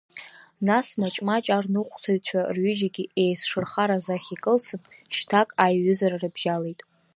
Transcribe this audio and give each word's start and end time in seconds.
Нас 0.67 0.87
маҷ-маҷ 0.99 1.45
арныҟәцаҩцәа 1.57 2.39
рҩыџьегь 2.55 3.01
еицшырхараз 3.23 4.07
ахь 4.15 4.29
икылсын, 4.35 4.81
шьҭак 5.15 5.49
аиҩызара 5.65 6.17
рыбжьалеит. 6.23 6.79